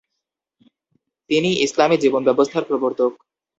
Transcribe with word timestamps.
তিনি 1.29 1.49
ইসলামি 1.65 1.97
জীবনব্যবস্থার 1.97 2.67
প্রবর্তক। 2.67 3.11